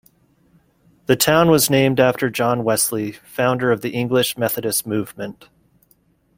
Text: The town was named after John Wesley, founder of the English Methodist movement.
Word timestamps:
The 1.05 1.15
town 1.15 1.51
was 1.51 1.69
named 1.69 1.99
after 1.99 2.31
John 2.31 2.63
Wesley, 2.63 3.11
founder 3.11 3.71
of 3.71 3.81
the 3.81 3.91
English 3.91 4.35
Methodist 4.35 4.87
movement. 4.87 5.47